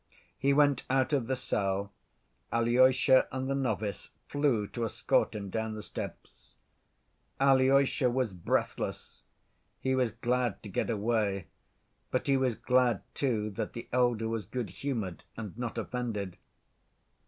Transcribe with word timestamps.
He 0.39 0.51
went 0.51 0.81
out 0.89 1.13
of 1.13 1.27
the 1.27 1.35
cell. 1.35 1.91
Alyosha 2.51 3.27
and 3.31 3.47
the 3.47 3.53
novice 3.53 4.09
flew 4.25 4.65
to 4.69 4.83
escort 4.85 5.35
him 5.35 5.51
down 5.51 5.75
the 5.75 5.83
steps. 5.83 6.55
Alyosha 7.39 8.09
was 8.09 8.33
breathless: 8.33 9.21
he 9.79 9.93
was 9.93 10.09
glad 10.09 10.63
to 10.63 10.69
get 10.69 10.89
away, 10.89 11.45
but 12.09 12.25
he 12.25 12.35
was 12.35 12.55
glad, 12.55 13.03
too, 13.13 13.51
that 13.51 13.73
the 13.73 13.87
elder 13.93 14.27
was 14.27 14.47
good‐humored 14.47 15.19
and 15.37 15.55
not 15.55 15.77
offended. 15.77 16.35